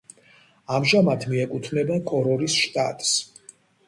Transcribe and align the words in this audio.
ამჟამად 0.77 1.27
მიეკუთვნება 1.33 1.97
კორორის 2.13 2.57
შტატს. 2.63 3.13